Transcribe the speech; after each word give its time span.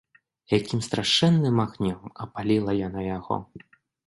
Якім 0.57 0.79
страшэнным 0.87 1.61
агнём 1.65 2.01
апаліла 2.27 2.71
яна 2.87 3.01
яго! 3.17 3.41